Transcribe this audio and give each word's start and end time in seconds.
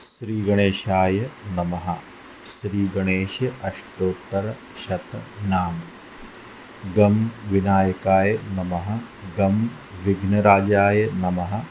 श्री 0.00 0.40
गणेशाय 0.40 1.30
नमः। 1.46 1.94
श्री 2.46 2.86
गणेश 2.86 3.42
अष्टोत्तर 3.64 4.56
शत 4.76 5.04
नाम। 5.42 5.80
गम 6.96 7.30
विनायकाय 7.48 8.38
नमः। 8.48 8.96
गम 9.38 9.70
विघ्नराजाय 10.04 11.10
नमः। 11.14 11.62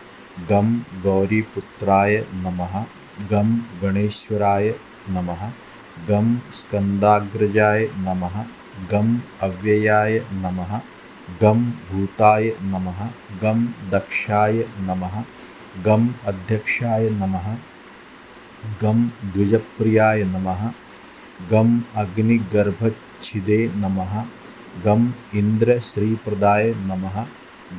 गम 0.49 0.81
गौरीपुत्राय 1.03 2.25
नमः। 2.33 2.83
गम 3.32 3.61
गणेश्वराय 3.82 4.75
नमः। 5.09 5.50
गम 6.09 6.41
स्कंदाग्रजाय 6.54 7.89
नमः। 7.98 8.44
गम 8.91 9.20
अव्ययाय 9.41 10.20
नमः। 10.34 10.82
गम 11.41 11.71
भूताय 11.91 12.57
नमः। 12.62 13.07
गम 13.41 13.66
दक्षाय 13.89 14.68
नमः। 14.80 15.23
गम 15.86 16.09
अध्यक्षाय 16.25 17.09
नमः। 17.09 17.55
गम 18.81 18.99
द्विजप्रियाय 19.34 20.23
नमः 20.34 20.62
गम 21.52 21.70
अग्निगर्भच्छिदे 22.03 23.59
नमः 23.84 24.13
गम 24.85 25.02
इन्द्रश्रीप्रदाय 25.40 26.73
नमः 26.90 27.17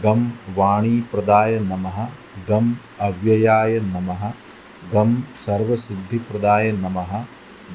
गम 0.05 0.21
वाणीप्रदाय 0.57 1.59
नमः 1.71 1.99
गम 2.49 2.75
अव्ययाय 3.09 3.79
नमः 3.95 4.31
गम 4.95 5.17
सर्वसिद्धिप्रदाय 5.47 6.71
नमः 6.85 7.13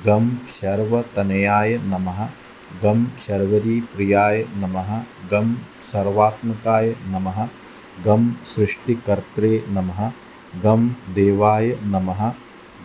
गम 0.06 0.30
शर्वतनयाय 0.58 1.78
नमः 1.92 2.26
गम 2.84 3.06
शर्वरीप्रियाय 3.26 4.46
नमः 4.62 4.90
गम 5.32 5.56
सर्वात्मकाय 5.92 6.96
नमः 7.14 7.46
गम 8.06 8.32
सृष्टिकर्त्रे 8.54 9.52
नमः 9.76 10.10
गम 10.64 10.88
देवाय 11.16 11.78
नमः 11.94 12.24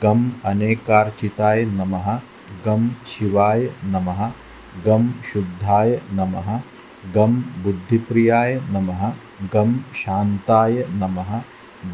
गम 0.02 0.20
अनेकार्चिताय 0.46 1.64
नमः 1.78 2.08
गम 2.66 2.88
शिवाय 3.12 3.68
नमः 3.92 4.20
गम 4.86 5.08
शुद्धाय 5.30 6.00
नमः 6.18 6.50
गम 7.14 7.34
बुद्धिप्रियाय 7.62 8.54
नमः 8.74 9.02
गम 9.54 9.74
शांताय 10.02 10.84
नमः 11.00 11.32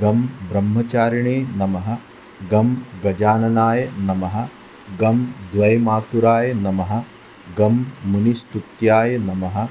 गम 0.03 0.21
ब्रह्मचारिणे 0.51 1.37
नमः 1.63 1.89
गम 2.53 2.75
गजाननाय 3.05 3.89
नमः 4.11 4.37
गम 5.01 5.25
द्वैमातुराय 5.53 6.53
नमः 6.67 6.95
गम 7.59 7.85
मुनिस्तुत्याय 8.13 9.17
नमः 9.29 9.65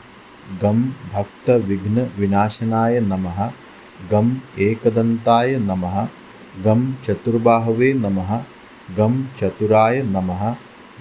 गम 0.63 0.81
भक्तविघ्न 1.13 2.07
विनाशनाय 2.19 2.99
नमः 3.11 3.45
गम 4.11 4.35
एकदंताय 4.67 5.57
नमः 5.69 6.05
गम 6.61 6.81
चतुर्बाहवे 7.03 7.93
नमः 7.93 8.35
गम 8.97 9.23
चतुराय 9.37 10.01
नमः 10.05 10.43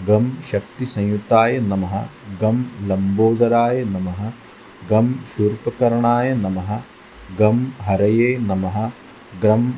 गम 0.06 0.30
शक्ति 0.50 0.86
संयुताय 0.86 1.58
नमः 1.60 2.00
गम 2.42 2.64
लंबोदराय 2.88 3.84
नमः 3.84 4.22
गम 4.90 5.12
शूर्पकर्णाय 5.34 6.34
नमः 6.34 6.76
गम 7.38 7.66
हरये 7.88 8.36
नमः 8.48 8.78
गम 9.42 9.70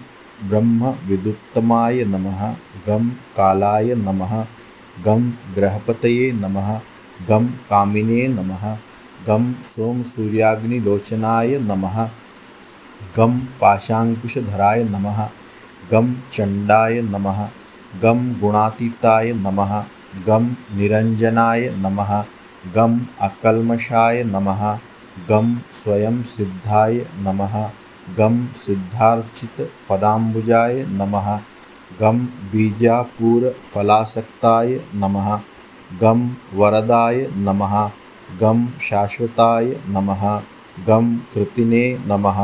ब्रह्म 0.49 0.95
विदुत्तमाय 1.09 2.05
नमः 2.05 2.47
गम 2.89 3.09
कालाय 3.37 3.95
नमः 3.99 4.41
गम 5.05 5.31
ग्रहपतये 5.55 6.33
नमः 6.41 6.75
गम 7.29 7.47
कामिने 7.71 8.27
नमः 8.29 8.67
गम 9.29 9.53
सोम 9.67 10.03
सूर्याग्निलोचनाय 10.11 11.59
नमः 11.69 12.05
गम 13.17 13.39
पाशाङ्कुशधराय 13.61 14.85
नमः 14.85 15.27
गम 15.91 16.15
चंडाय 16.33 17.01
नमः 17.03 17.41
गम 18.03 18.21
गुणातीताय 18.41 19.33
नमः 19.37 19.73
गम 20.27 20.45
निरंजनाय 20.77 21.69
नमः 21.79 22.13
गम 22.75 22.99
अकल्मषाय 23.23 24.23
नमः 24.25 24.63
गम 25.31 25.55
स्वयं 25.81 26.23
सिद्धाय 26.35 27.05
नमः 27.25 27.57
गम 28.19 28.39
सिद्धार्चित 28.57 29.61
पदाम्बुजाय 29.89 30.85
नमः 31.01 31.29
गम 32.01 32.19
बीजापूर 32.53 33.49
फलासक्ताय 33.65 34.79
नमः 35.03 35.29
गम 36.03 36.29
वरदाय 36.55 37.27
नमः 37.49 37.77
गम 38.41 38.67
शाश्वताय 38.83 39.75
नमः 39.89 40.25
गम 40.87 41.15
कृतिने 41.35 41.85
नमः 42.07 42.41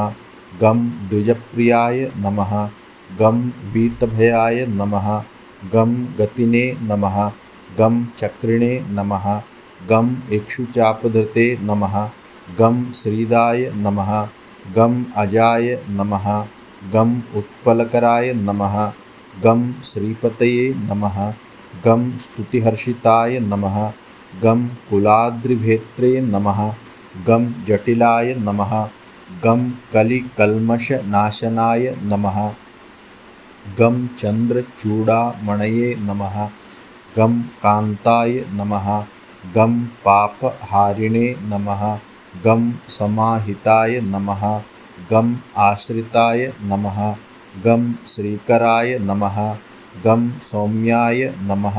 गम 0.61 0.85
द्विजप्रियाय 1.09 2.11
नमः 2.17 2.55
गम 3.19 3.41
वीतभयाय 3.73 4.67
नमः 4.71 5.11
गम 5.73 5.95
गतिने 6.19 6.65
नमः 6.91 7.19
गम 7.79 8.05
चक्रिणे 8.19 8.73
नमः 8.91 9.27
गम 9.91 10.17
इक्षुचापधृते 10.33 11.47
नमः 11.63 11.97
गम 12.59 12.85
श्रीदाय 12.95 13.71
नमः 13.85 14.13
गम 14.77 15.05
अजाय 15.23 15.79
नमः 15.99 16.27
गम 16.93 17.21
उत्पलकराय 17.37 18.33
नमः 18.49 18.77
गम 19.45 19.73
श्रीपतये 19.85 20.69
नमः 20.89 21.19
गम 21.85 22.11
स्तुतिहर्षिताय 22.21 23.39
नमः 23.41 23.81
गम 24.43 24.67
कुलाद्रिभेत्रे 24.91 26.21
नमः 26.21 26.63
गम 27.27 27.53
जटिलाय 27.69 28.35
नमः 28.39 28.73
गम 29.45 29.71
कलिकल्मषनाशनाय 29.93 31.95
नमः 32.03 32.41
गं 33.79 34.07
चन्द्रचूडामणये 34.19 35.95
नमः 36.09 36.37
गं 37.17 37.41
कान्ताय 37.63 38.41
नमः 38.59 38.89
गं 39.57 39.81
पापहारिणे 40.05 41.27
नमः 41.51 41.83
गं 42.45 42.71
समाहिताय 42.99 44.01
नमः 44.13 44.45
गम् 45.11 45.35
आश्रिताय 45.59 46.51
नमः 46.71 46.99
गं 47.65 47.93
श्रीकराय 48.13 48.99
नमः 49.09 49.39
गं 50.05 50.29
सौम्याय 50.51 51.33
नमः 51.49 51.79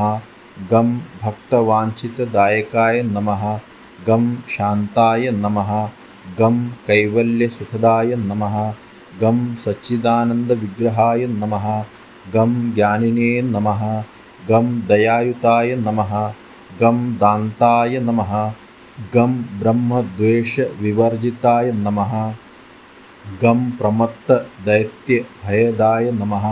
गं 0.72 0.92
भक्तवाञ्छितदायकाय 1.22 3.02
नमः 3.02 3.44
गं 4.08 4.34
शान्ताय 4.56 5.30
नमः 5.44 5.72
गं 6.38 6.58
कैवल्यसुखदाय 6.88 8.14
नमः 8.28 8.58
गं 9.20 9.38
सच्चिदानन्दविग्रहाय 9.64 11.26
नमः 11.40 11.66
गं 12.34 12.52
ज्ञानिने 12.74 13.30
नमः 13.42 13.82
गं 14.48 14.66
दयायुताय 14.88 15.70
नमः 15.76 16.12
गं 16.80 16.98
दान्ताय 17.22 17.94
नमः 18.08 18.32
गं 19.14 19.32
ब्रह्मद्वेषविवर्जिताय 19.60 21.66
नमः 21.84 22.12
गं 23.42 23.60
प्रमत्तदैत्यभयदाय 23.78 26.06
नमः 26.20 26.46